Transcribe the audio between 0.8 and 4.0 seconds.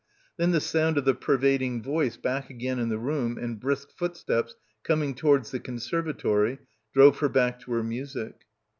of the pervading voice back again in the room and brisk